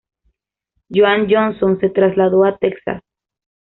[0.89, 3.03] Joan Johnson se trasladó a Texas.